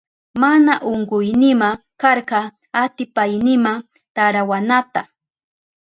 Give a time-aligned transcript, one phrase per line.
[0.41, 1.69] Mana unkuynima
[2.01, 2.39] karka
[2.83, 3.71] atipaynima
[4.15, 5.01] tarawanata.